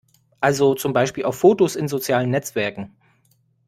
[0.39, 2.95] Also zum Beispiel auf Fotos in sozialen Netzwerken.